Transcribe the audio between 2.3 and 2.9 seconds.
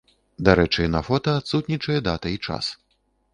і час.